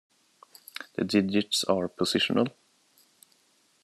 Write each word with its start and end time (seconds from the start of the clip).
The 0.95 1.03
digits 1.03 1.63
are 1.65 1.87
positional. 1.87 2.47